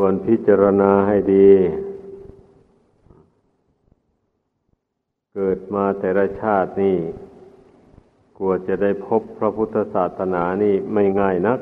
[0.00, 1.50] ควรพิจารณาให้ดี
[5.34, 6.96] เกิดมาแต่ละชาตินี่
[8.36, 11.60] กลัวจะได้พบพระพุทธศาสนานี่ไม่ง่ายนัก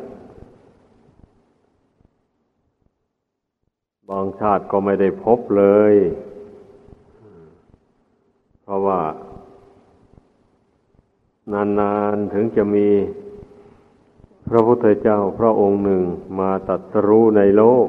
[4.08, 5.94] บางชาติก็ไม่ได้พบเลย
[8.62, 9.00] เพราะว่า
[11.52, 12.88] นานๆถึงจะมี
[14.48, 16.02] พระพุทธเจ้าพระองค์หนึ่ง
[16.38, 17.88] มาตัดสรู้ในโลก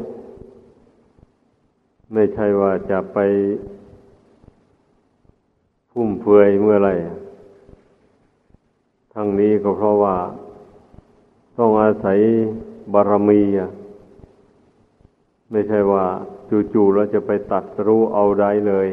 [2.13, 3.17] ไม่ใช่ว่าจะไป
[5.91, 6.91] พุ่มเฟือยเมื่อไร
[9.13, 10.17] ทั้งนี้ก็เพราะว่า
[11.57, 12.19] ต้องอาศัย
[12.93, 13.41] บารมี
[15.51, 16.05] ไม่ใช่ว่า
[16.73, 18.87] จู่ๆเราจะไปตัดรู้เอาได้เลย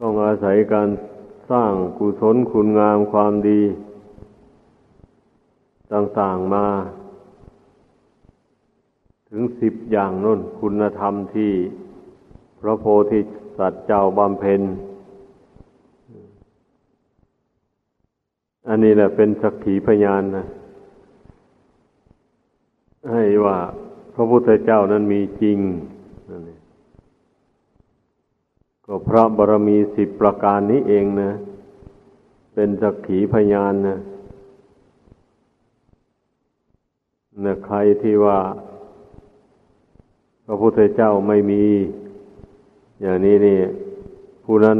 [0.00, 0.88] ต้องอาศัยการ
[1.50, 3.62] สร้างกุศลคุณงามความดี
[5.92, 6.66] ต่างๆมา
[9.30, 11.52] ถึงสิบอย่างน้นคุณธรรมที่
[12.60, 13.20] พระโพธิ
[13.58, 14.60] สัตว์เจ้าบำเพ็ญ
[18.68, 20.46] อันนี้แหละเป็นสักขีพยานนะ
[23.10, 23.58] ให้ว่า
[24.14, 25.58] พระพุทธเจ้านั้นมีจริง
[26.30, 26.60] นั่นเอง
[28.86, 31.32] ก็พระบารมีสิบประการนี้เองนะ
[32.54, 33.98] เป็นสักขีพยานนะ
[37.44, 38.38] นะใครที่ว่า
[40.48, 41.64] พระพุทธเจ้าไม่มี
[43.00, 43.58] อย่างนี้นี่
[44.44, 44.78] ผู้นั้น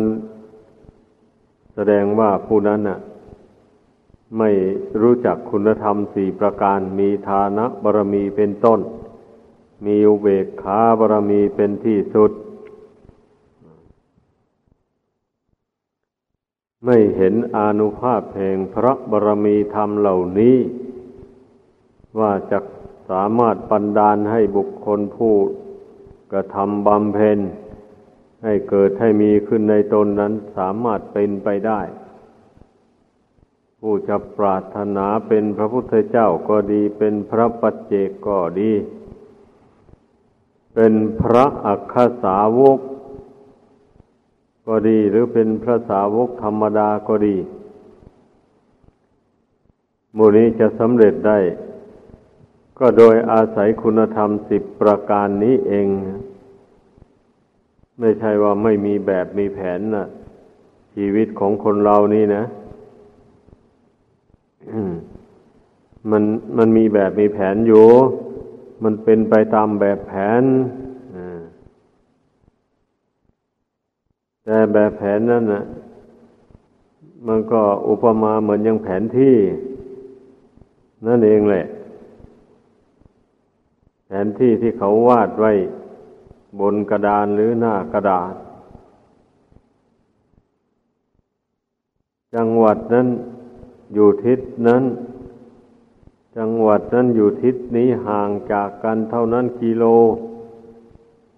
[1.75, 2.99] แสดงว่าผู้นั้นน่ะ
[4.39, 4.51] ไม่
[5.01, 8.81] รู้จักคุณธรรมสี่ประการมีฐานะบารมีเป็นต้น
[9.85, 12.33] มีอุเบกขาบารมีเป็นที่สุด
[16.85, 20.57] ไม่เห็นอนุภาพแห่งพระบารมีธรรมเหล่านี้
[22.19, 22.59] ว่าจะ
[23.11, 25.35] สามารถปันดาลให้บุคคลผู้
[26.33, 27.39] กระทำบำเพ็ญ
[28.45, 31.81] ให้เกิดให้มีขึ้นในตนนั้นสามารถเป็นไปได้
[33.81, 38.73] ผู้จะปรารถนาเป็นพระพุทธเจ้าก็ดี เป็นพระปัจเจกก็ดี
[40.75, 41.95] เป็นพระอัคค
[42.25, 42.79] สาวก
[44.67, 47.37] ก็ดีหรือเป็นพระสาวกธรรมดาก็ดี
[50.17, 51.39] มูนี้จะสำเร็จได้
[52.79, 55.87] ก็โดยอาศัยคุณธรรมสิบประการนี้เอง
[58.01, 60.07] ไม่ใช่ว่าไม่มีแบบมีแผนนะ
[60.95, 62.45] ชีวิตของคนเรานี่นะ
[66.11, 66.23] มัน
[66.57, 67.87] มันมีแบบมีแผนอยู่
[68.85, 70.43] มันเป็นไปตามแบบแผน
[74.45, 75.65] แต่แบบแผนนั่นนะ
[77.27, 79.37] มันก็อุปมาเหมือนยังแผนที่
[81.07, 81.67] นั่นเองแหละ
[84.07, 85.53] แผนที่ที่เขาวาดไว้
[86.61, 88.35] บนกระดานหรือหน้ากระดาษ
[92.35, 93.09] จังหวัดนั้น
[93.95, 94.85] อยู่ทิศนั้น
[96.37, 99.85] จังหวัดนั้นอยู่ทิศนี้ห่างจากกันเท่านั้นกิโล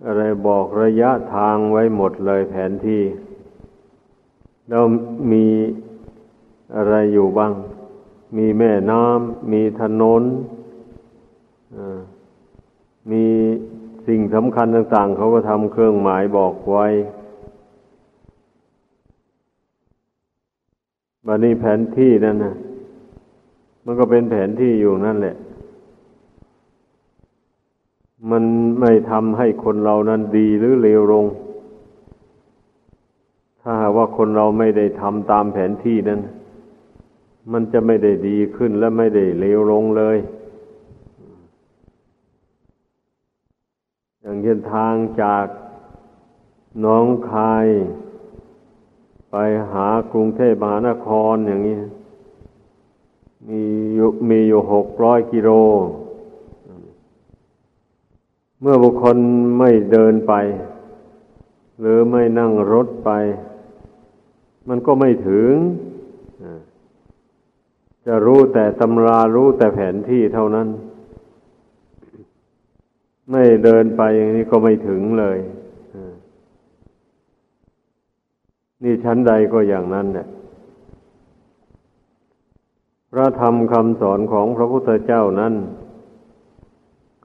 [0.06, 3.02] อะไรบอกระยะทางไว้หมดเลยแผนที่
[4.68, 4.84] แล้ว
[5.32, 5.46] มี
[6.76, 7.52] อะไรอยู่บ้าง
[8.36, 10.22] มีแม่น้ำมีถนน
[11.76, 12.00] อ่า
[13.10, 13.24] มี
[14.06, 16.86] สิ่งสำคัญต่างๆ เขาก็ทำเครื่องหมายบอกไว้
[21.26, 22.54] บันนี้แผนที่นั่นนะ
[23.84, 25.36] มันก็เป็นแผนที่อยู่นั่นแหละ
[28.30, 28.44] มัน
[28.80, 31.26] ไม่ทำให้คนเรานั้นดีหรือเลวลง
[33.62, 36.20] ถ้าว่าคนเราไม่ได้ทำตามแผนที่นั้น
[37.52, 40.18] มันจะไม่ได้ดีขึ้นและไม่ได้เลวลงเลย
[44.20, 45.46] อย่าง เช่นทางจาก
[46.84, 47.66] น้องคาย
[49.30, 49.36] ไป
[49.72, 51.78] หากรุงเทพมหานครอย่างนี้
[53.48, 53.62] มี
[53.94, 55.50] อยู่มีอยู่หกร้อยกิโล
[58.60, 59.16] เมื่อบุคคล
[59.58, 60.34] ไม่เดินไป
[61.80, 63.10] หรือไม่นั่งรถไป
[64.68, 65.52] มันก็ไม่ถึง
[68.06, 70.68] จะรู้แต่ตำรารู้แต่แผนที่เท่านั้น
[73.30, 75.38] ไม่เดินไปอย่างนี้ก็ไม่ถึงเลย
[78.82, 80.26] นี่ชั้นใดก็อย่างนั้นเนี่ย
[83.12, 85.54] พระธรรมคำสอนของพระพุทธเจ้านั้น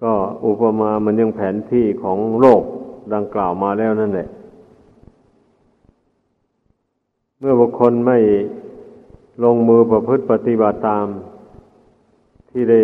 [0.04, 0.14] ก็
[0.46, 2.64] อุปมามันยังแผนที่ของโลก
[3.14, 4.30] ดังกล่าวมาแล้วนั่นแหละ
[7.40, 8.18] เมื่อบุคคลไม่
[9.44, 11.08] ลงมือประพฤติปฏิบัติตาม
[12.50, 12.82] ทที่ได้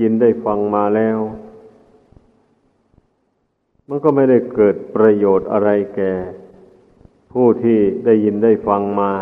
[0.00, 1.18] ยินได้ฟังมาแล้ว
[3.88, 6.12] มันก็ไม่ได้เกิดประโยชน์อะไรแก่
[7.32, 9.12] ผู้ที่ได้ยินได้ฟังมา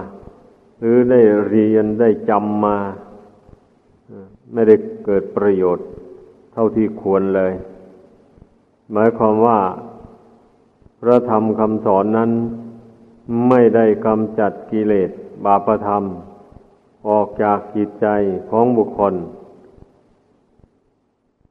[0.79, 2.79] หรือได้เรียนได้จำมา
[4.53, 5.87] ไม่ได้เกิดประโยชน์
[6.53, 7.53] เท่าที่ควรเลย
[8.93, 9.61] หมายความว่า
[11.01, 12.31] พระธรรมคำสอนนั้น
[13.49, 15.11] ไม่ได้กำจัดกิเลส
[15.45, 16.03] บาปธรรม
[17.09, 18.07] ออกจากจิตใจ
[18.51, 19.15] ของบุคคล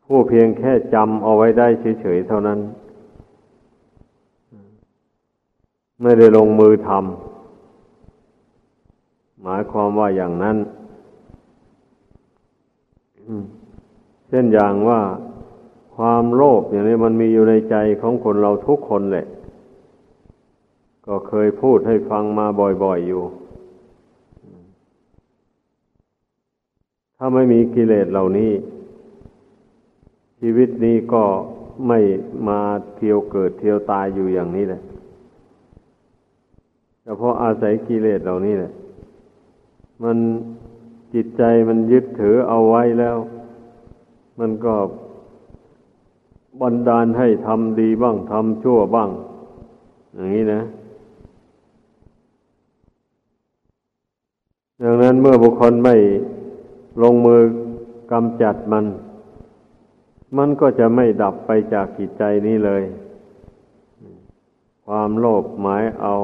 [0.06, 1.68] ผู้เพียงแค่จำเอาไว้ได้
[2.02, 2.60] เฉยๆเท่านั้น
[6.02, 10.58] ไม่ได้ลงมือทำหมายความว่าอย่างนั้น
[14.28, 15.02] เช่นอย่างว่า
[15.96, 19.28] ความโลภอย่างนี้มันมีอยู่ในใจของคนเราทุกคนแหละ
[21.08, 22.46] ก็เคยพูดให้ฟังมา
[22.84, 23.24] บ่อยๆอยู่
[27.18, 28.52] ถ้าไม่มีกิเลสเหล่านี้
[30.40, 31.24] ชีวิตนี้ก็
[31.88, 32.00] ไม่
[32.48, 32.60] มา
[32.96, 34.82] เที่ยวเกิดเที่ยวตายอยู่อย่างนี้แหละ
[37.12, 38.72] เฉพาะอาศัยกิเลสเหล่านี้แหละ
[40.04, 40.18] มัน
[41.14, 43.18] จิตใจมันยึดถือเอาไว้แล้ว
[44.40, 44.76] มันก็
[46.62, 49.10] บันดาลให้ทำดีบ้างทำชั่วบ้าง
[50.14, 50.62] อย่างนี้นะ
[54.82, 55.96] ดังนั้นเมื่อบุคคลไม่
[57.02, 57.42] ลงมือ
[58.12, 58.86] กำจัดมัน
[60.38, 62.84] มันก็จะไม่ดับไปจากจิตใจนี้เลย
[64.86, 66.16] ความโลภหมายเอา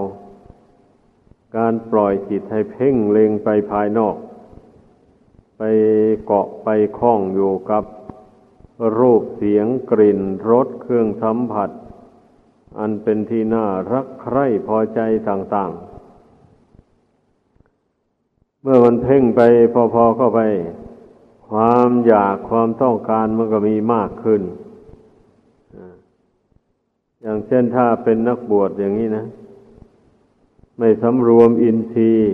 [1.56, 4.16] การปล่อยจิตให้เพ่งเล็งไปภายนอก
[5.58, 5.62] ไป
[6.26, 6.68] เกาะไป
[6.98, 7.84] คล้องอยู่กับ
[8.98, 11.70] รูปเสียงกลิ่นรสเครื่องสัมผัส
[12.80, 15.00] อันเป็นที่น่ารักใคร่พอใจ
[15.30, 15.82] ต่างๆ
[18.62, 19.42] เมื่อมันเพ่งไป
[19.94, 20.40] พอๆเข้าไป
[21.50, 24.42] ความอยากความต้องการมันก็มีมากขึ้น
[27.22, 29.26] อย่างเช่นถ้าเป็นนักบวชอย่างนี้นะ
[30.78, 32.34] ไม่สำรวมอินทรีย์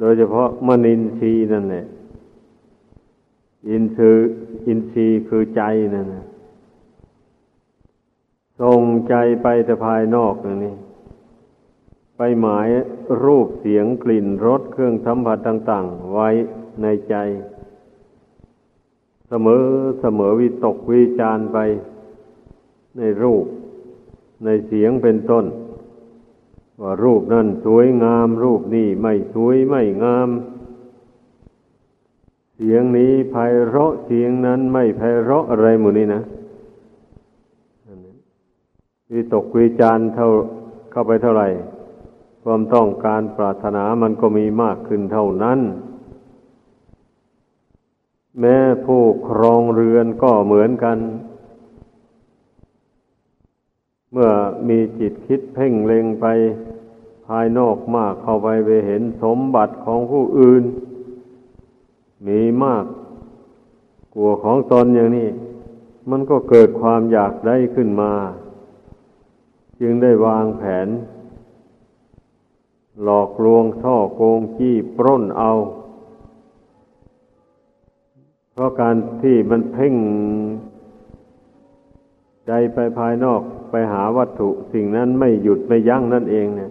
[0.00, 1.86] โดยเฉพาะมนินทรีย์นั่นแหละ
[3.70, 4.30] อินทรีย์
[4.66, 5.62] อินทรีย์คือใจ
[5.94, 6.24] นั่นนะ
[8.60, 10.34] ส่งใจไปแต่ภายนอก
[10.64, 10.74] นี่
[12.16, 12.68] ไปหมาย
[13.24, 16.28] รูปเสียงกลิ่นรสเครื่องสัมผัสต่าง ๆ ไว้
[16.82, 17.14] ในใจ
[19.28, 19.64] เสมอ
[20.00, 21.58] เสมอวิตกวิจารไป
[22.98, 23.44] ในรูป
[24.44, 25.44] ในเสียงเป็นต้น
[26.80, 30.28] ว่ารูปนั่นสวยงาม รูปนี้ไม่สวยไม่งาม
[32.54, 33.36] เสียงนี้ไพ
[33.66, 36.22] เราะเสียงนั้นไม่ไพเราะอะไรหมดนี่นะ
[39.12, 40.28] วิตกวิจารเท่า
[40.90, 41.48] เข้าไปเท่าไหร่
[42.42, 45.60] ความต้องการปรารถนามันก็มีมากขึ้นเท่านั้น
[48.40, 50.98] แม้ผู้ครองเรือนก็เหมือนกัน
[54.12, 54.30] เมื่อ
[54.68, 60.62] มีจิตคิดเพ่งเล็งไปายนอกมากเข้าไปไปเห็นสมบัติของผู้อื่น
[62.26, 62.84] มีมาก
[64.14, 65.28] กลัวของตนอย่างนี้
[66.10, 68.12] มันก็เกิดความอยากได้ขึ้นมา
[69.80, 70.88] จึงได้วางแผน
[73.02, 75.52] หลอกลวงท่อโกงจี้ปล้นเอา
[78.52, 79.94] เพราะการที่มันเพ่ง
[82.46, 86.69] ใจไปภายนอกไปหาวัตถุสิ่งนั้นไม่หยุดไม่ยั้งนั่นเองเนี่ย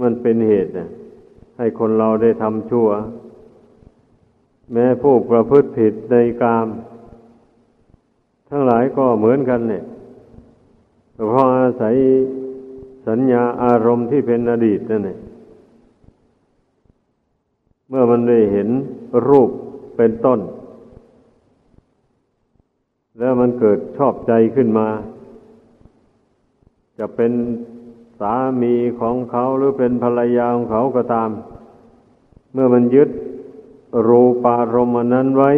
[0.00, 0.88] มันเป็นเหตุนี่ย
[1.58, 2.88] ให้คนเราได้ทำชั่ว
[4.72, 6.66] แม้ผู้ประพฤติผิดในกาม
[8.48, 9.84] ทั้งหลายก็เหมือนกันเนี่ย
[11.28, 11.94] เพราะอาศัย
[13.08, 15.18] สัญญาอารมณ์ที่เป็นอดีตนั่นเอง
[17.88, 18.68] เมื่อมันได้เห็น
[19.28, 19.50] รูป
[19.96, 20.40] เป็นต้น
[23.18, 24.88] แล้วมันเกิดชอบใจขึ้นมา
[26.98, 27.32] จะเป็น
[28.20, 31.30] สามีของเขาหรือเป็นภรรยาของเขาก็ตาม
[32.52, 33.10] เมื่อมันยึด
[34.08, 35.52] รูปารมณ์นั้นไว้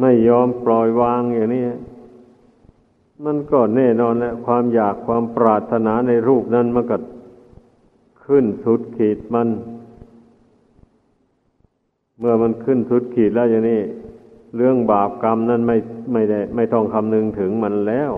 [0.00, 1.64] ไม่ยอมปล่อยวางอย่างนี้
[3.24, 6.96] มันก็แน่นอนแหละความอยากความปรารถนาในรูปนั้นมันก็
[8.24, 9.48] ขึ้นสุดขีดมัน
[12.18, 13.80] เมื่อมันขึ้นสุดขีดแล้วอย่างนี้
[14.56, 15.76] เรื่องบาปกรรมนั้นไม่
[16.12, 18.12] ไม่ได้ ไม่ต้องคำนึงถึงมันแล้ว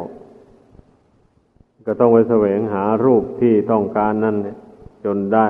[1.84, 4.36] ก็ต้องไปแสวงหารูปที่ต้องการนั่น
[5.04, 5.48] จนได้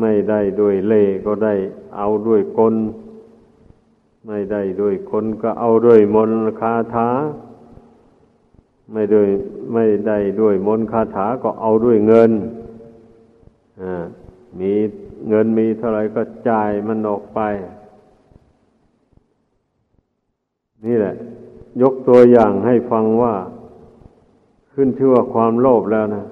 [0.00, 1.54] ไม่ได้ด้วยเล่ก็ได้
[1.96, 2.74] เอาด้วยกล
[4.26, 7.08] ไม่ได้ด้วยคนก็เอาด้วยมนคาถา
[8.92, 9.28] ไม่ด้วย
[9.72, 12.30] ไม่ได้ด้วยมนคาถาก็เอาด้วยเงิน
[13.82, 14.04] อ่า
[14.60, 14.72] มี
[15.28, 17.40] เงินมีเท่าไรก็จ่ายมันออกไป
[20.86, 21.14] นี่แหละ
[21.82, 23.34] ยกตัวอย่างให้ฟังว่า
[24.80, 26.24] ขึ้นชื่อว่าความโลภแล้วนะ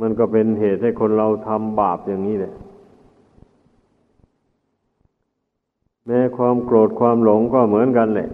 [0.00, 2.52] มันก็เป็นเหตุให้คนเราทำบาปอย่างนี้แหละ
[6.06, 8.28] แม้ความโกรธความหลงก็เหมือนกันแหละ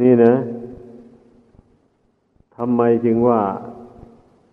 [0.00, 0.34] นี่นะ
[2.56, 3.40] ทำไมจึงว่า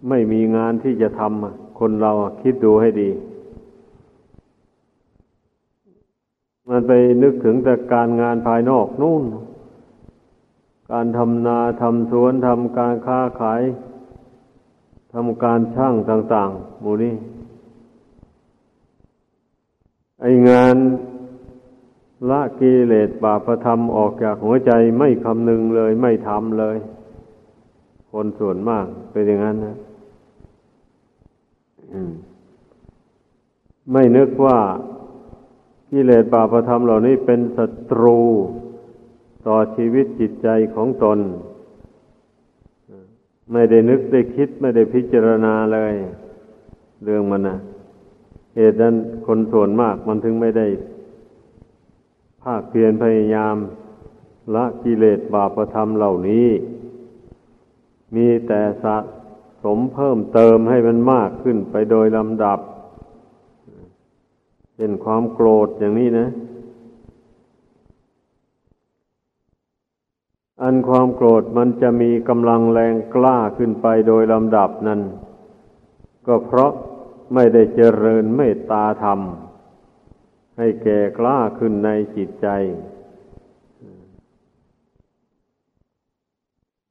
[0.09, 3.09] ไม่มีงานที่จะทำคนเราคิดดูให้ดี
[6.69, 6.91] มันไป
[7.23, 9.25] นึกถึงแต่การงานภายนอกนู่น
[10.91, 13.61] การทำนาทำสวนทำการค้าขาย
[15.13, 17.13] ทำการช่างต่าง ๆ หมู่นี้
[20.21, 20.75] ไองาน
[22.29, 26.77] ละกิเลสบาปธรรมออกจากหัวใจไม่คำนึงเลยไม่ทำเลย
[28.11, 29.77] คนส่วนมากเป็นอย่างนั้นนะ
[33.91, 34.59] ไม่นึกว่า
[35.91, 38.19] กิเลสบาปธรรมเหล่านี้เป็นศัตรู
[39.47, 41.19] ต่อชีวิตจิตใจของตน
[43.51, 45.93] ไม่ได้นึกได้คิดไม่ได้พิจารณาเลย
[47.03, 47.57] เรื่องมันนะ
[48.55, 50.67] เหตุนั้นคนส่วนมากมันถึงไม่ได้
[52.43, 53.55] ภาคเพียรพยายาม
[54.55, 56.47] ละกิเลสบาปธรรมเหล่านี้
[58.15, 58.97] มีแต่สะ
[59.63, 62.59] สมเพิ่มเติมให้มันมากขึ้นไปโดยลำดับ
[64.77, 66.27] เป็นความโกรธอย่างนี้นะ
[70.61, 75.01] อันความโกรธมันจะมีกำลังแรงกล้าขึ้นไปโดยลำดับนั้น
[76.27, 76.71] ก็เพราะ
[77.33, 79.19] ไม่ได้เจริญเมตตาธรรม
[80.57, 82.47] ให้แก่กล้าขึ้นในจิตใจ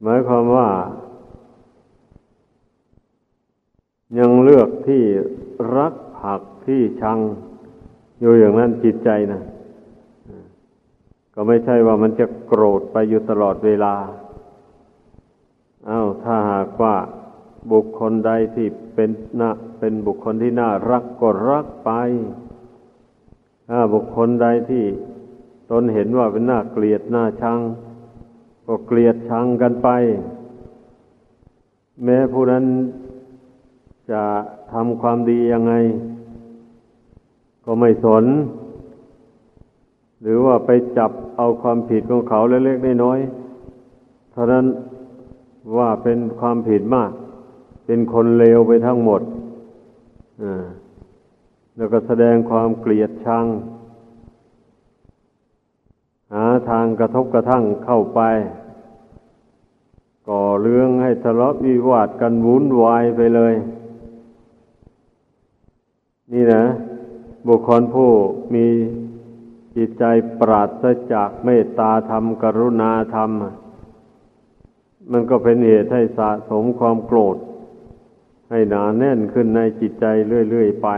[0.02, 0.68] หมายความว่า
[4.18, 5.02] ยังเลือกที่
[5.76, 7.18] รักผักที่ชัง
[8.20, 9.42] อยู่อย่างนั้นจิตใจนะ
[11.38, 13.94] ก็ไม่ใช่ว่ามันจะโกรธไปอยู่ตลอดเวลา
[15.88, 16.94] อา้าวถ้าหากว่า
[17.72, 21.90] บุคคลใดที่เป็นน่าเป็นบุคคลที่น่ารักก็รักไป
[23.68, 24.84] ถ้าบุคคลใดที่
[25.70, 27.58] ตนเห็นว่าเป็นน่าเกลียดน่าชัง
[28.66, 29.88] ก็เกลียดชังกันไป
[32.04, 32.64] แม้ผู้นั้น
[34.10, 34.22] จะ
[34.72, 35.72] ทำความดียังไง
[37.64, 38.24] ก็ไม่สน
[40.22, 44.66] หรือว่าไปจับเอาความผิดของเขาเล็กๆน้อยๆเท่านั้น
[45.76, 47.10] ว่าเป็นความผิดมาก
[47.86, 49.20] เป็นคนเลวไปทั้งหมด
[51.76, 53.44] แล้วก็แสดงความเกลียดชัง
[56.32, 58.20] หาทางกระทบกระทั่งเข้าไป
[60.28, 63.54] ก่อเรื่องให้ทะเลาะวิวาทกันวุ่นวายไปเลย
[66.32, 66.64] นี่นะ
[67.46, 68.10] บุคคลผู้
[68.54, 68.66] มี
[69.76, 70.04] จิตใจ
[70.40, 73.30] ปราศจากเมตตาธรรม กรุณาธรรม
[75.12, 77.36] มันก็เป็นเหตุให้สะสมความโกรธ
[78.50, 80.04] ให้หนาแน่นขึ้นในจิตใจ
[80.50, 80.88] เรื่อยๆไป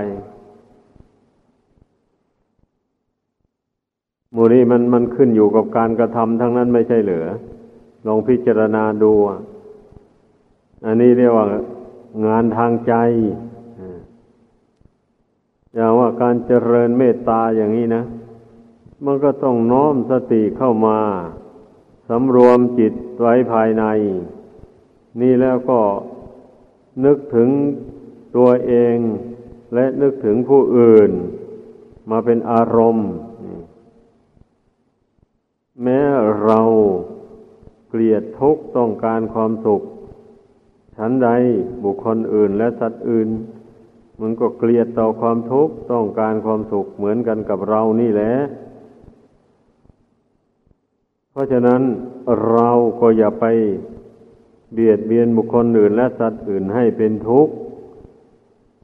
[4.34, 7.26] มูนี้มันมันขึ้นอยู่กับการกระทำทั้งนั้นไม่ใช่เหลือ
[8.06, 9.12] ลองพิจารณาดู
[10.86, 11.46] อันนี้เรียกว่า
[12.26, 12.94] งานทางใจ
[15.74, 18.02] อย่างว่าการเจริญเมตตาอย่างนี้นะ
[19.04, 20.98] มันก็ต้องน้อมสติเข้ามา
[22.08, 23.84] สำรวมจิตไว้ภายใน
[25.20, 25.80] นี่แล้วก็
[27.04, 27.48] นึกถึง
[28.36, 28.96] ตัวเอง
[29.74, 31.10] และนึกถึงผู้อื่น
[32.10, 33.10] มาเป็นอารมณ์
[35.82, 36.00] แม้
[36.44, 36.60] เรา
[37.88, 39.82] เกลียดทุกข์ต้องการความสุข
[40.96, 41.28] ฉันใด
[41.84, 43.28] บุคคลอื่นและสัตว์อื่น
[44.20, 48.32] มันก็เกลียดต่อความทุกข์ต้องการความสุขเหมือนกันกับเรานี่แหละ
[51.38, 51.82] ราะฉะนั้น
[52.50, 53.46] เราก็อย่าไป
[54.72, 57.54] เบียดเบียนบุคคลอื่นและสัตว์อื่นให้เป็นทุกข์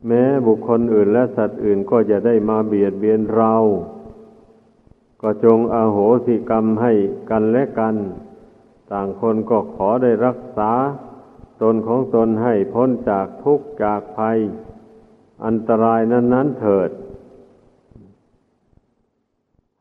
[0.06, 3.54] แม้บุคคลอื่นและสัตว์อื่นก็จะได้มาเบียดเบียนเรา
[5.22, 6.92] ก็จงอาโหสิกรรมให้
[7.30, 7.94] กันและกัน
[8.92, 10.72] ต่างคนก็ขอได้รักษา
[11.62, 14.38] ตนของตนให้พ้นจากทุกข์จากภัย
[15.44, 16.90] อันตรายนั้นนั้นเถิด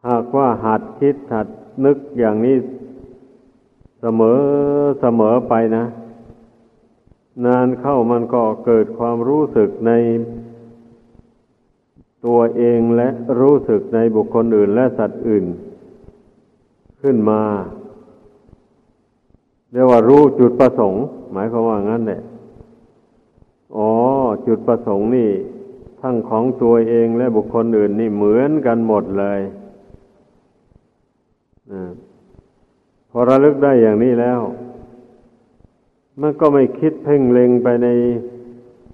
[0.08, 1.48] หากว่าหัดคิดหัด
[1.86, 2.58] นึกอย่างนี้
[4.02, 4.40] เสมอ
[5.02, 5.86] เสมอไปนะ
[7.46, 9.92] นานเข้ามันก็เกิดความรู้สึกใน
[12.26, 15.46] ตัวเองและรู้สึกในบุคคลอื่นและสัตว์อื่น
[17.02, 17.42] ขึ้นมา
[19.72, 22.22] เรียกว่ารู้จุดประสงค์ หมายความว่างั้นแหละ
[23.76, 23.92] อ๋อ
[24.48, 25.30] จุดประสงค์นี่
[26.02, 29.40] ทั้งของตัวเองและบุคคลอื่นนี่เหมือนกันหมดเลย
[33.10, 34.40] พอระลึกได้อย่างนี้แล้ว
[36.22, 37.88] มันก็ไม่คิดเพ่งเล็งไปใน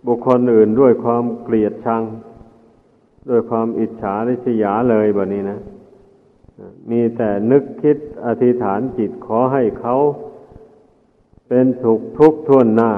[0.05, 2.03] บุคคลอื่นด้วยความเกลียดชัง
[3.29, 5.59] ด้วยความอิจฉาริษยาเลยแบบนี้นะ
[6.89, 9.95] มีแต่นึกคิดอธิษฐานจิตขอให้เขา
[11.47, 12.91] เป็นสุขทุกข์ทวนหน้า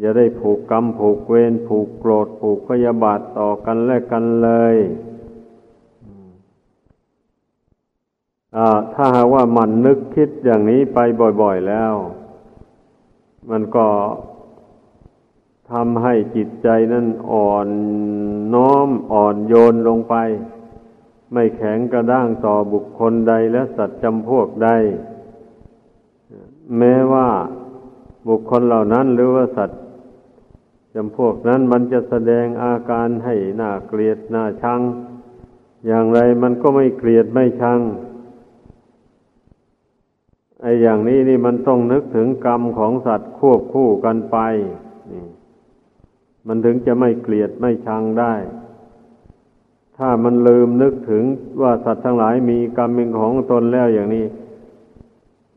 [0.00, 4.76] อย่าได้ผูกกรรมผูกเวรผูกโกรธผูกพยาบาทต่อกันและกันเลย
[8.94, 10.98] ถ้าหากว่ามันนึกคิดอย่างนี้ไป
[11.40, 11.94] บ่อยๆแล้ว
[13.50, 13.86] มันก็
[15.70, 17.68] ทำให้จิตใจนั้นอ่อน
[18.54, 20.14] น้อมอ่อนโยนลงไป
[21.32, 24.70] ไม่แข็งกระด้างต่อบุคคลใดและสัตว์จำพวกใด
[26.78, 27.28] แม้ว่า
[28.28, 29.80] บุคคลเหล่านั้นหรือว่าสัตว์
[30.94, 34.80] จำพวกนั้นมันจะแสดงอาการให้หน่าเกลียดหน่าชัง
[35.86, 37.80] อย่างไรมันก็ไม่เกลียดไม่ชัง
[40.64, 44.36] ไอ้อย่างนี้นี่มันต้องนึกถึงกรรมของสัตว์ควบคู่กันไป
[45.12, 45.24] นี่
[46.46, 48.34] มันถึงจะไม่เกลียดไม่ชังได้
[49.96, 51.24] ถ้ามันลืมนึกถึง
[51.62, 54.24] ว่าสัตว์ทั้งหลายมีกรรมเป็นของตนแล้วอย่างนี้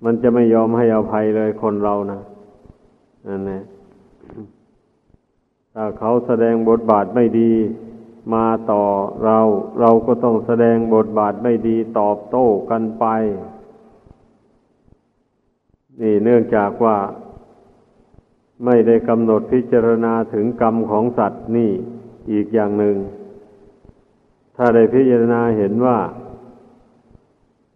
[0.03, 2.19] มันจะไม่ยอมให้อภัยเลยคนเรานะ
[3.27, 3.63] นั่นแหละ
[5.73, 7.51] ถ้าเขาแสดงบทบาทไม่ดี
[8.33, 8.83] มาต่อ
[9.25, 9.39] เรา
[9.81, 13.05] เราก็ต้องแสดงบทบาทไม่ดีตอบโต้กันไป
[16.01, 16.97] นี่เนื่องจากว่า
[18.65, 21.71] ไม่ได้กำหนดพิจารณาถึงกรรมของสัตว์นี่
[22.31, 22.95] อีกอย่างหนึ่ง
[24.55, 25.97] ถ้าได้พิจารณาเห็นว่า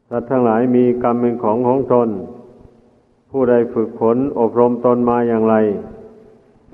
[0.10, 2.10] สัตว์ทั้งหลายมีกรรมเป็นของของตน
[3.32, 5.56] ผู้ใดฝึกฝนอบรมตนมาอย่างไร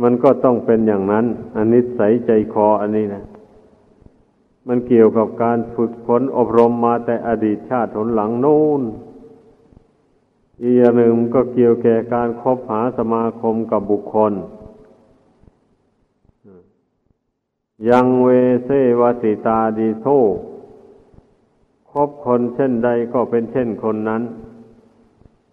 [0.01, 1.25] มันก็ต้องเป็นอย่างนั้น
[1.55, 3.23] อันนิสัยใจคออันนี้นะ
[4.67, 8.81] มันเกี่ยวกับการฝึกฝนอบรมมาแต่อดีตชาติหนหลังโน้น
[10.61, 14.33] อีกอย่างหนึ่งก็เกี่ยวแก่การคบหาสมาคมกับบุคคล
[17.89, 18.29] ยังเว
[18.65, 20.07] เซวสิตาดีโท
[21.91, 24.21] คบคนเช่นใดก็เป็นเช่นคนนั้น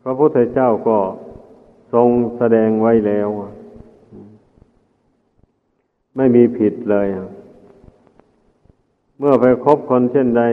[0.03, 0.99] พระพุทธเจ้าก็
[1.93, 3.29] ทรงแสดงไว้แล้ว
[6.17, 7.07] ไม่มีผิดเลย
[9.19, 10.45] เมื่อไปคบคนเช่นใด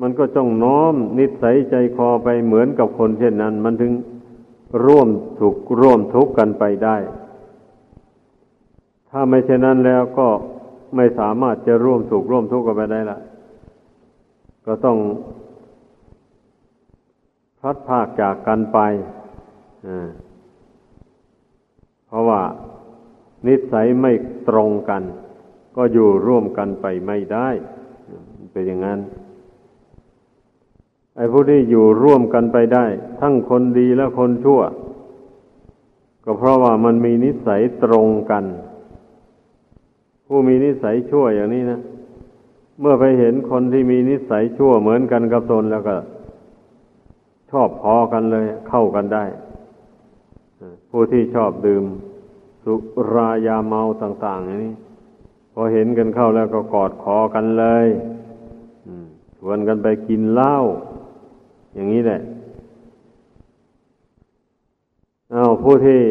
[0.00, 3.92] มันก็จ้องน้อมนิสัยใจคอไปเหมือนกับคนเช่นนั้น มันถึง
[4.84, 5.08] ร่วม
[5.40, 6.96] ถูกร่วมทุกข์กันไปได้
[9.10, 10.28] ถ้าไม่เช่นนั้นแล้วก็
[10.96, 13.18] ไม่สามารถจะร่วมสุขร่วมทุกข์กันไปได้ละ
[14.66, 14.98] ก็ต้อง
[17.60, 18.78] พัดภาคจากกันไป
[22.06, 22.40] เพราะว่า
[23.46, 24.12] นิสัยไม่
[24.48, 25.02] ตรงกัน
[25.76, 27.48] ก็อยู่ร่วมกันไปไม่ได้
[28.52, 28.98] เป็นอย่างนั้น
[31.20, 32.86] อ้ผู้ที่อยู่ร่วมกันไปได้
[33.20, 34.60] ทั้งคนดีและคนชั่ว
[36.24, 38.44] ก็เพราะว่ามันมีนิสัยตรงกัน
[40.26, 41.80] ผู้มีนิสัยชั่วอย่างนี้นะ
[42.80, 45.96] เมื่อไปเห็นคนที่มีนิสัยชั่วเหมือนกันกับตนแล้วก็
[47.50, 49.24] ชอบพอกันเลย เข้ากันได้
[50.90, 51.84] ผู้ที่ชอบดื่ม
[52.64, 52.74] สุ
[53.14, 54.74] รายาเมาต่าง ๆ อย่างนี้
[55.52, 57.86] พอเห็นกันเข้าแล้วก็กอดคอกันเลย
[59.38, 60.56] ชวนกันไปกินเหล้า
[61.74, 62.20] อย่างนี้แหละ
[65.32, 66.02] เอาผู้ที่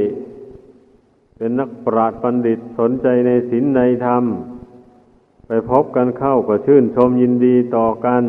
[1.37, 4.23] เป็นนักปราชญ์บัณฑิตสนใจในศีลในธรรม
[5.47, 8.23] ไปพบกันเข้าก็ชื่นชมยินดีต่อกัน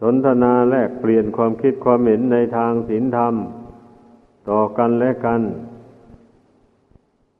[0.00, 3.34] สนทนาแลกเปลี่ยนความคิดความเห็นในทางศีลธรรม
[4.50, 5.40] ต่อกันและกัน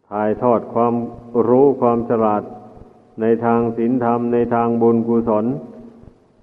[0.08, 0.94] ถ่ายทอดความ
[1.48, 2.42] รู้ความฉลาด
[3.20, 5.46] ในทางศีลธรรมในทางบุญกุศล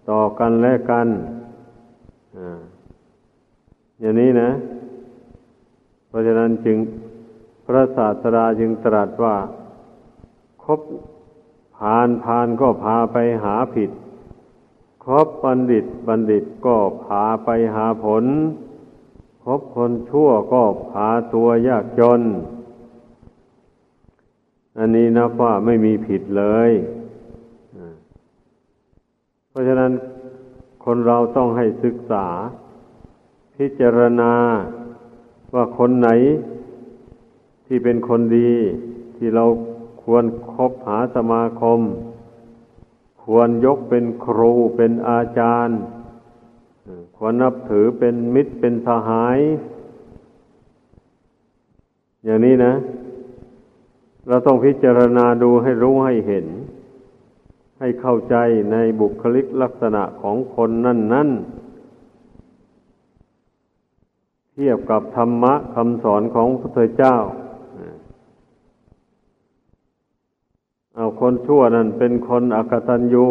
[0.10, 1.08] ต่อกันและกัน
[4.00, 4.50] อย่างนี้นะ
[6.08, 6.78] เพราะฉะนั้นจึง
[7.66, 9.36] พระศาสดาจึงตรัสว่า
[10.64, 10.82] คบ
[11.78, 13.92] ผ่านผ่านก็พาไปหาผิด
[15.06, 18.26] คบบัณฑิตบัณฑิตก็พาไปหาผล
[19.44, 22.22] คบคนชั่วก็พาตัวยากจน
[24.78, 26.72] อันนี้นะว่าไม่มีผิดเลย
[29.50, 29.92] เพราะฉะนั้น
[30.90, 32.28] คนเราต้องให้ศึกษา
[33.56, 34.34] พิจารณา
[35.54, 36.10] ว่าคนไหน
[37.66, 38.52] ที่เป็นคนดี
[39.18, 39.46] ที่เรา
[40.04, 41.80] ควรครบหาสมาคม
[43.24, 45.80] ควรยกเป็นครูเป็นอาจารย์
[47.18, 49.40] ควรนับถือเป็นมิตรเป็นสหาย
[52.24, 52.74] อย่างนี้นะ
[54.28, 56.48] เราต้องพิจารณาดูให้รู้ให้เห็น
[57.80, 58.36] ให้เข้าใจ
[58.72, 61.30] ในบุคลิกลักษณะของคนนั่นนั่น
[64.54, 67.16] เทียบกับธรรมะคำสอนของพระพุทธเจ้า
[70.96, 73.26] เอาคนชั่วนั่นเป็นคนอกตัญญู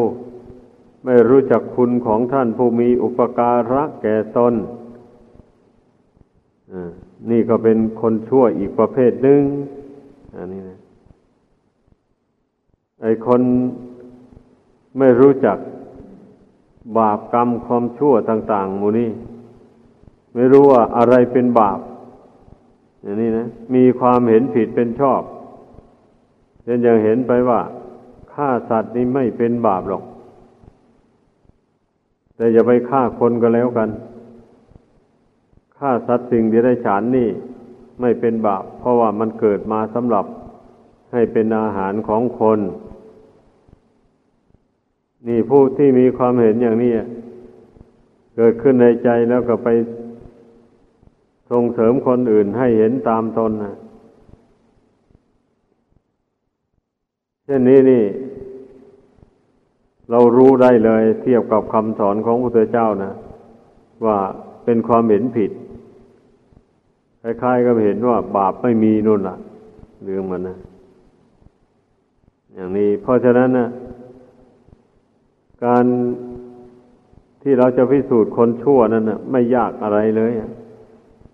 [1.04, 4.54] ไม่รู้จักคุณของท่านผู้มีอุปการะแก่ตน
[7.30, 9.42] นี่ก็เป็นคนชั่วอีกประเภทหนึ่ง
[10.36, 10.78] อันนี้นะ
[13.02, 13.42] ไอคน
[14.98, 15.58] ไม่รู้จัก
[16.98, 19.10] บาปกรรมความชั่วต่าง ๆ หมูนี่
[20.34, 21.78] ไม่รู้ว่าอะไรเป็นบาป
[23.02, 25.22] อย่างนี้นะ มีความเห็นผิดเป็นชอบ
[26.64, 27.60] เช่นอย่างเห็นไปว่า
[28.32, 30.02] ฆ่าสัตว์นี่ไม่เป็นบาปหรอก
[32.36, 33.88] แต่อย่าไปฆ่าคนก็แล้วกัน
[35.78, 37.28] ฆ่าสัตว์สิ่งเดรัจฉานนี่
[38.00, 40.24] ไม่เป็นบาป เพราะว่ามันเกิดมาสำหรับ
[41.12, 42.58] ให้เป็นอาหารของคน
[45.26, 46.92] นี่ผู้ที่มีความเห็นอย่างนี้
[48.36, 49.68] เกิดขึ้นในใจแล้วก็ไป
[51.50, 53.74] ส่งเสริมคนอื่นให้เห็นตามตนนะ
[57.44, 58.04] เช่นนี้นี่
[60.10, 63.12] เรารู้ได้เลยเทียบกับคำสอนของพระพุทธเจ้านะ
[64.04, 64.18] ว่า
[64.64, 65.50] เป็นความเห็นผิด
[67.22, 69.36] คล้ายๆก็เห็นว่าบาปไม่มีนู่นล่ะ
[70.02, 70.58] เรื่องมันนะ
[72.54, 73.68] อย่างนี้ เพราะฉะนั้นนะ
[75.64, 75.84] การ
[77.42, 80.32] ที่เราจะพิสูจน์คนชั่วนั้นนะไม่ยากอะไรเลย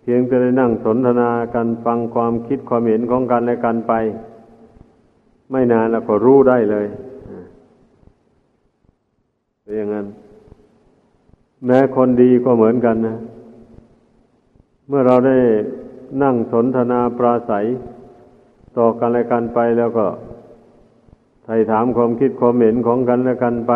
[0.03, 3.93] เพียงแต่ได้นั่งสนทนากันฟังความคิดความเห็นของกันและกันไป
[5.51, 6.87] ไม่นานแล้วก็รู้ได้เลย
[9.63, 10.07] เป็นอย่างนั้น
[11.67, 13.17] แม้คนดีก็เหมือนกันนะ
[14.89, 15.39] เมื่อเราได้
[16.23, 17.67] นั่งสนทนาปราศัย
[18.79, 20.07] ต่อกันและกันไปแล้วก็
[21.45, 23.73] ไถ่ถามความคิดความเห็นของกันและกันไป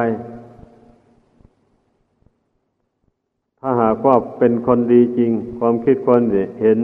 [3.69, 6.23] ถ้าหากว่าเป็นคนดีจริง ความคิดความ
[6.61, 6.79] เห็น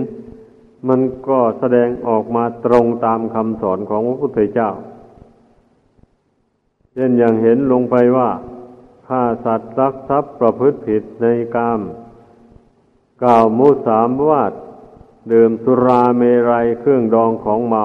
[0.88, 4.70] มันก็แสดงออกมาตรงตามคำสอนของพระพุทธเจ้า
[6.94, 8.30] เช่นอย่างเห็นลงไปว่า
[9.06, 11.80] ฆ่าสัตว์รักทรัพย์ประพฤติผิดในกาม
[13.22, 14.52] กล่าวมุสามวาด
[15.32, 17.84] ดื่มสุราเมรัยเครื่องดองของเมา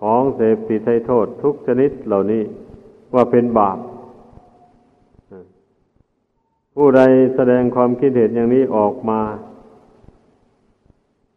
[0.00, 2.42] ของเสพติดให้โทษทุกชนิดเหล่านี้
[3.14, 3.78] ว่าเป็นบาป
[6.76, 7.02] ผู้ใด
[7.36, 9.20] แสดงความคิดเห็นอย่างนี้ออกมา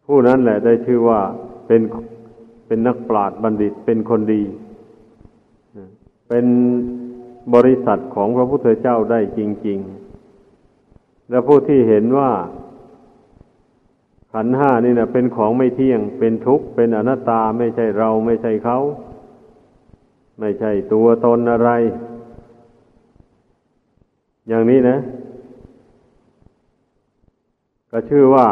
[0.06, 1.20] ผู้นั้นแหละได้ชื่อว่า
[1.66, 1.82] เป็น
[2.66, 4.42] เป็นนักปราชญ์บัณฑิตเป็นคนดี
[6.28, 6.46] เป็น
[7.54, 9.78] บริษัทของพระพุทธเจ้าได้จริง
[10.54, 12.30] ๆ และผู้ที่เห็นว่า
[14.32, 18.78] ขันห้านี่นะเป็นของไม่เที่ยง เป็นทุกข์ เป็นอนัตตาไม่ใช่เราไม่ใช่เขา
[20.40, 21.70] ไม่ใช่ตัวตนอะไร
[24.48, 24.96] อย่างนี้นะ
[27.98, 28.48] ก็ชื่อว่า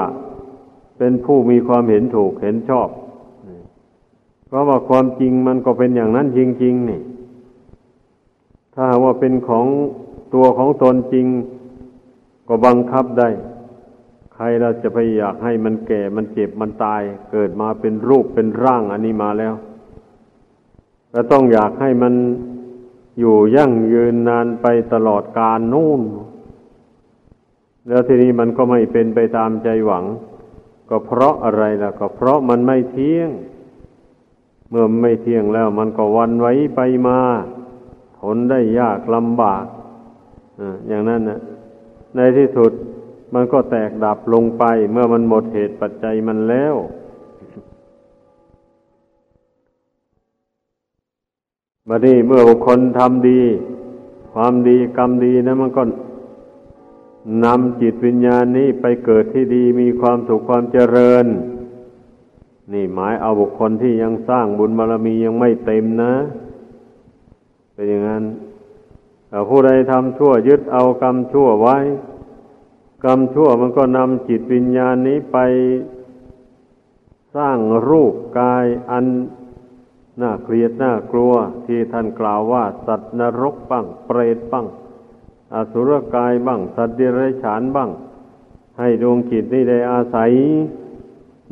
[0.99, 2.89] เป็นผู้มีความเห็นถูกเห็นชอบ
[4.47, 7.01] เพราะว่าความจริงมันก็เป็นอย่างนั้นจริง ๆ นี่
[8.75, 9.67] ถ้าว่าเป็นของ
[10.35, 11.27] ตัวของตนจริง
[12.49, 13.29] ก็บังคับได้
[14.35, 19.55] ใครเราจะไปอยากให้มันแก่มันเจ็บมันตาย เกิดมาเป็นรูปเป็นร่างอันนี้มาแล้ว
[21.13, 22.15] เราต้องอยากให้มัน
[23.19, 26.03] อยู่ยั่งยืนนานไปตลอดกาลนู่น
[27.89, 30.05] แล้วทีนี้มันก็ไม่เป็นไปตามใจหวัง
[30.91, 33.31] ก็เพราะอะไรล่ะ ก็เพราะมันไม่เที่ยง
[34.71, 37.19] เมื่อไม่เที่ยงแล้ว มันก็วันไว้ไปมา
[38.19, 39.65] ทนได้ยากลำบาก
[40.89, 41.41] อย่างนั้นนะ
[42.17, 42.73] ในที่สุด
[43.35, 46.75] มันก็แตกดับลงไป เมื่อมันหมดเหตุปัจจัยมันแล้ว
[51.89, 53.41] บัดนี้เมื่อบุคคลทำดี
[54.33, 55.83] ความดีกรรมดีนะมันก็
[57.45, 61.27] นำจิตวิญญาณนี้ไปเกิดที่ดีมีความสุขความเจริญ
[62.73, 66.15] นี่หมายเอาบุคคลที่ยังสร้างบุญบารมียังไม่เต็มนะ
[67.75, 68.25] เป็นอย่างนั้น
[69.49, 71.79] ผู้ใดทำชั่วยึดเอากรรมชั่วไว้
[73.05, 75.39] กรรมชั่วมันก็นำจิตวิญญาณนี้ไป
[77.37, 77.59] สร้าง
[77.89, 79.07] รูปกายอัน
[80.23, 81.33] น่าเกลียดน่ากลัว
[81.67, 84.67] ที่ท่านกล่าวว่า สัตว์นรกบ้างเปรตบ้าง
[85.53, 87.91] อสุรกายบ้าง สัตว์เดรัจฉานบ้าง
[88.79, 90.31] ให้ดวงจิตนี้ได้อาศัย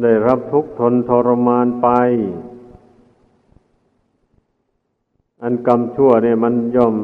[0.03, 1.89] ได้รับทุกข์ทนทรมานไป
[5.43, 6.95] อันกรรมชั่วเนี่ยมันย่อม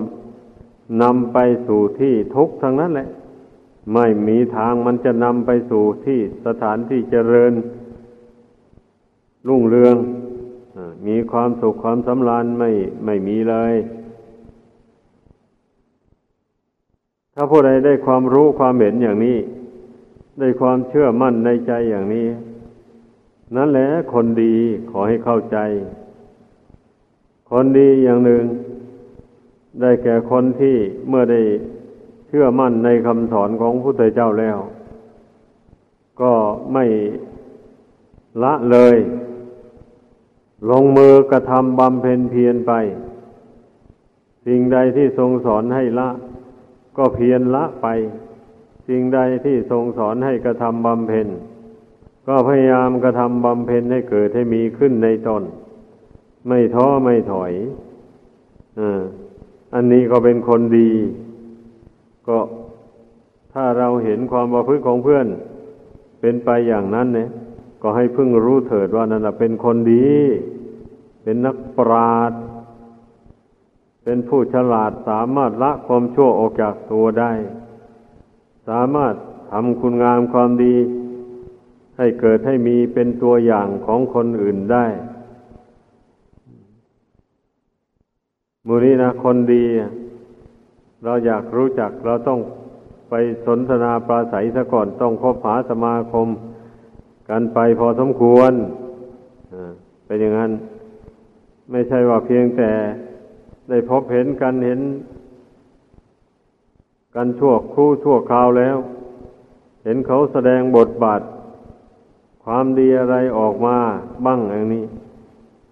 [1.03, 3.09] นำไปสู่ที่ทุกข์ทั้งนั้นแหละ
[3.94, 7.53] ไม่มีทางมันจะนำไปสู่ที่สถานที่เจริญ
[9.48, 9.96] รุ่งเรือง
[11.07, 12.70] มีความสุขความสำราญไม่
[13.05, 13.74] ไม่มีเลย
[17.40, 19.38] ถ้าผู้ใดได้ความรู้ความเห็นอย่างนี้
[20.40, 22.27] ได้ความเชื่อมั่นในใจอย่างนี้
[23.57, 24.55] นั่นแหละคนดี
[24.90, 25.59] ขอให้เข้าใจ
[27.51, 28.42] คนดีอย่างหนึ่ง
[29.81, 30.77] ได้แก่คนที่
[31.09, 31.40] เมื่อได้
[32.29, 34.59] เชื่อมั่นในคำสอนของพระพุทธเจ้าแล้ว
[36.20, 36.33] ก็
[36.72, 36.85] ไม่
[38.42, 38.96] ละเลย
[40.70, 42.72] ลงมือกระทำบำเพ็ญเพียรไป
[44.46, 46.11] สิ่งใดที่ทรงสอนให้ละ
[46.98, 47.87] ก็เพียรละไป
[48.88, 51.28] สิ่งใดที่ทรงสอนให้กระทำบำเพ็ญ
[52.28, 55.42] ก็พยายามกระทำบำเพ็ญให้เกิดให้มีขึ้นในตน
[56.48, 57.52] ไม่ท้อไม่ถอย
[59.74, 60.90] อันนี้ก็เป็นคนดี
[62.28, 62.38] ก็
[63.52, 65.26] ถ้าเราเห็นความประพฤติของเพื่อน
[66.20, 67.28] เป็นไปอย่างนั้นเนี่ย
[67.82, 70.06] ก็ให้พึ่งรู้เถิดว่านั่นเป็นคนดี
[71.22, 72.32] เป็นนักปราด
[74.11, 77.33] เป็นผู้ฉลาดสามารถละความชั่วออกจากตัวได้
[78.68, 79.14] สามารถ
[79.53, 80.77] ทำคุณงามความดี
[81.99, 84.87] ให้เกิดให้มีเป็นตัวอย่างของคนอื่นได้
[88.66, 89.64] มูนี้นะคนดี
[91.05, 92.40] เราอยากรู้จักเราต้อง
[93.11, 93.14] ไป
[93.47, 96.29] สนทนาปราศัยซะก่อนต้องคบหาสมาคม
[97.29, 98.53] กันไปพอสมควร
[100.07, 100.53] เป็นอย่างนั้น
[101.71, 102.71] ไม่ใช่ว่าเพียงแต่
[103.68, 104.81] ได้พบเห็นกันเห็น
[107.14, 108.76] กันชั่วครู่ชั่วคราวแล้ว
[109.85, 111.22] เห็นเขาแสดงบทบาท
[112.44, 113.76] ความดีอะไรออกมา
[114.24, 114.85] บ้างอย่างนี้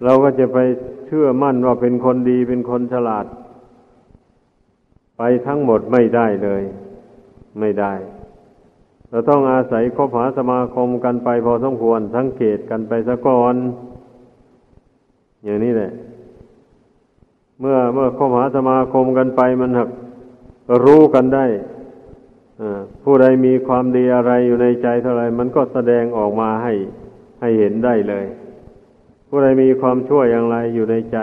[0.04, 0.58] เราก็จะไป
[1.06, 3.26] เชื่อมั่นว่าเป็นคนดีเป็นคนฉลาด
[5.18, 6.62] ไปทั้งหมดไม่ได้เลย
[7.60, 7.92] ไม่ได้
[9.10, 13.54] เราต้องอาศัยคบหาสมาคมกันไปพอสมควรสังเกตกันไปสะก่อน
[15.44, 15.92] อย่างนี้แหละ
[17.60, 19.88] เมื่อเมื่อคบหาสมาคมกันไปมันหัก
[20.84, 21.46] รู้กันได้
[23.02, 26.72] ผู้ใดมีความดีอะไรอยู่ในใจเท่าไรมันก็แสดงออกมาให้
[27.40, 28.26] ให้เห็นได้เลย
[29.28, 31.18] ผู้ใดมีความชั่วอย่างไรอยู่ในใจ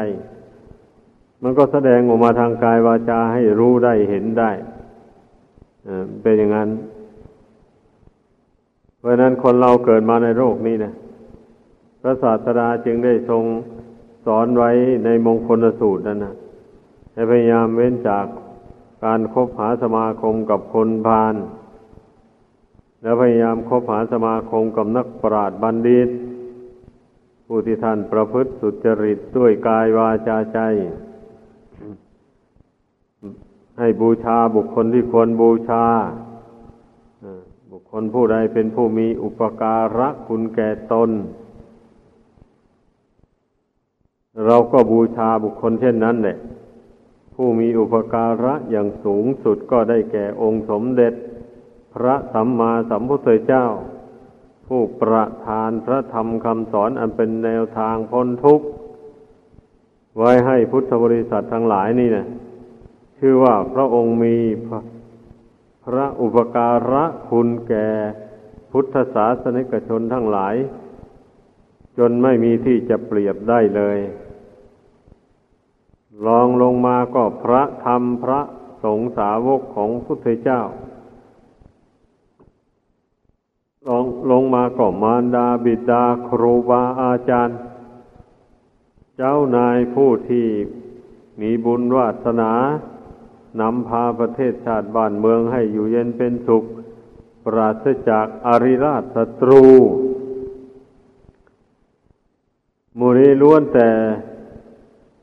[1.43, 4.51] มันก็แสดงออกมาทางกายวาจาให้รู้ได้เห็นได้
[6.21, 6.69] เป็นอย่างนั้น
[8.99, 10.93] เพราะนั้นคนเราเกิดมาในโลกนี้นะ
[12.01, 13.43] พระศาสดาจึงได้ทรง
[14.25, 14.71] สอนไว้
[15.05, 16.35] ในมงคลสูตรนั่นนะ
[17.13, 18.25] ให้พยายามเว้นจาก
[19.05, 21.35] การคบหาสมาคมกับคนพาล
[23.01, 26.09] แล้วพยายามคบหาสมาคมกับนักปราชญ์บัณฑิต
[27.47, 30.59] ผู้ที่ท่านประพฤติสุจริตด้วยกายวาจาใจ
[33.79, 35.85] ให้บูชาบุคคลที่ควรบูชา
[37.71, 41.09] บุคนผู้ใดเป็นผู้มีอุปการะคุณแก่ตน
[44.45, 46.37] เราก็บูชาบุคคลเช่นนั้นแหละ
[47.33, 51.13] ผู้มีอุปการะอย่างสูงสุดก็ได้แก่องค์สมเด็จ
[51.93, 53.65] พระสัมมาสัมพุทธเจ้า
[54.67, 58.65] ผู้ประทานพระธรรมคำสอนอันเป็นแนวทางพ้นทุกข์
[60.17, 62.25] ไว้ให้พุทธบริษัททั้งหลายนี่นะ
[63.17, 64.35] ชื่อว่าพระองค์มี
[65.85, 67.89] พระอุปการะคุณแก่
[68.71, 70.55] พุทธศาสนิกชนทั้งหลาย
[71.97, 73.97] จนไม่มีที่จะเปรียบได้เลย
[76.27, 78.41] ลองลงมาก็พระธรรมพระ
[78.83, 80.61] สงฆ์สาวกของพุทธเจ้า
[83.87, 87.57] ลองลงมาก็มารดาบิดาครูบาอาจารย์
[89.17, 90.47] เจ้านายผู้ที่
[91.41, 92.51] มีบุญวาสนา
[93.59, 96.63] นำพาประเทศชาติบ้านเมืองให้อยู่เย็นเป็นสุข
[97.45, 99.65] ปราศจากอริราชศัตรู
[102.99, 103.89] มูนีล้วนแต่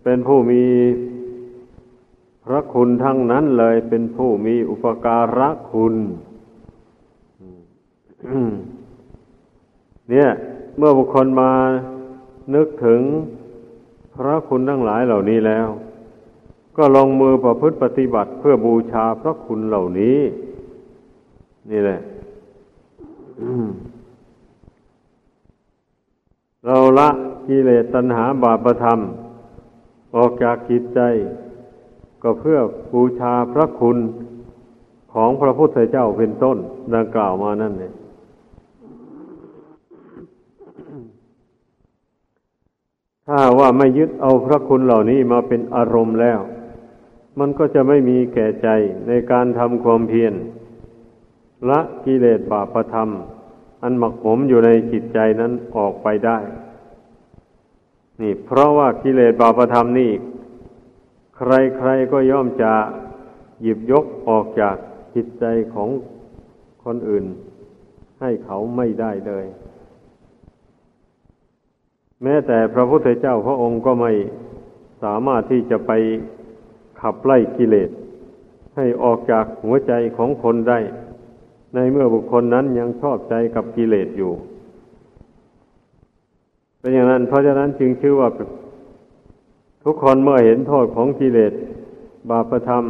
[0.02, 0.64] เป็นผู้มี
[2.44, 5.94] พระคุณทั้งนั้นเลย เป็นผู้มีอุปการะคุณ
[10.10, 10.28] เนี่ย
[10.76, 11.52] เมื่อบุคคลมา
[12.54, 13.00] นึกถึง
[14.14, 15.68] พระคุณทั้งหลายเหล่านี้แล้ว
[16.76, 20.18] ก็ลงมือประพฤติปฏิบัติเพื่อบูชาพระคุณเหล่านี้
[21.70, 22.00] นี่แหละ
[26.66, 27.08] เราละ
[27.46, 28.98] กิเลสตัณหาบาปธรรม
[30.16, 31.00] ออกจากจิตใจ
[32.22, 32.58] ก็เพื่อ
[32.92, 33.98] บูชาพระคุณ
[35.12, 36.56] ของพระพุทธเจ้าเป็นต้น
[36.94, 37.94] ดังกล่าวมานั่นเอง
[43.26, 46.40] ถ้าว่าไม่ยึดเอาพระคุณเหล่านี้มาเป็นอารมณ์แล้ว
[47.38, 48.68] มันก็จะไม่มีแก่ใจ
[49.08, 50.34] ในการทำความเพียร
[51.68, 53.08] ละกิเลสบาปธรรม
[53.82, 56.38] อันหมักหมมอยู่ในจิตใจนั้นออกไปได้
[58.20, 60.12] นี่ เพราะว่ากิเลสบาปธรรมนี่
[61.36, 62.72] ใครๆก็ย่อมจะ
[63.62, 64.76] หยิบยกออกจาก
[65.14, 65.88] จิตใจของ
[66.84, 67.24] คนอื่น
[68.20, 69.46] ให้เขาไม่ได้เลย
[72.22, 74.12] แม้แต่พระพุทธเจ้าพระองค์ก็ไม่
[75.02, 75.92] สามารถที่จะไป
[77.00, 77.90] ขับไล่กิเลส
[78.76, 80.78] ให้ออกจากหัวใจของคนได้
[81.74, 84.32] ในเมื่อบุคคลนั้นยังชอบใจกับกิเลสอยู่
[86.80, 88.28] เป็นอย่างนั้นเพราะฉะนั้นจึงชื่อว่า
[89.84, 91.52] ทุกคนเมื่อเห็นโทษของกิเลส
[92.30, 92.84] บาปธรรม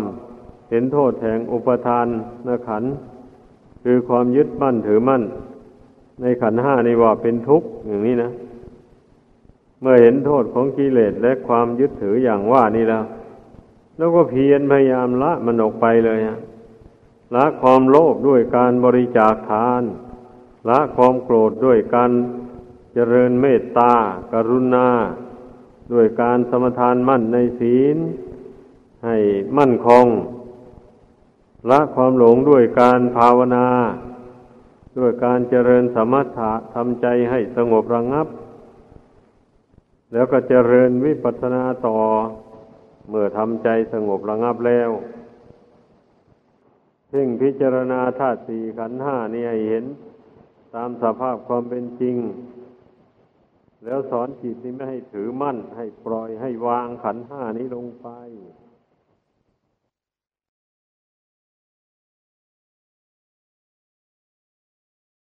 [0.70, 2.07] เห็นโทษแห่งอุปทาน
[2.46, 2.85] นขัน
[3.85, 5.22] คือความยึดมั่นถือมั่น
[6.20, 8.31] ในขันห้านี่ว่าเป็นทุกข์อย่างนี้นะ
[9.81, 13.05] เมื่อเห็นโทษของกิเลสและความยึดถืออย่างว่านี่แล้ว
[13.96, 16.38] แล้วก็เพียรพยายามละมันออกไปเลยฮะ
[17.35, 19.83] ละความโลภด้วยการบริจาคทาน
[20.68, 22.11] ละความโกรธด้วยการ
[22.94, 23.94] เจริญเมตตา
[24.33, 24.88] กรุณา
[25.92, 27.98] ด้วยการสมทานมั่นในศีล
[29.05, 29.16] ให้
[29.59, 30.07] มั่นคง
[31.70, 33.66] ละความหลงด้วยการภาวนา
[34.98, 38.26] ด้วยการเจริญสมถะทำใจให้สงบระงับ
[40.12, 41.98] แล้วก็เจริญวิปัสสนาต่อ
[43.09, 44.90] เมื่อทำใจสงบระงับแล้ว
[47.09, 49.85] เพ่งพิจารณาธาตุสี่ขันห้านี่ให้เห็น
[50.74, 52.16] ตามสภาพความเป็นจริง
[53.85, 58.09] แล้วสอนจิตนี้ไม่ให้ถือมั่น ให้ปล่อยให้วางขันห้านี้ลงไป